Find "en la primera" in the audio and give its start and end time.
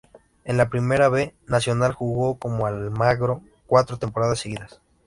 0.45-1.09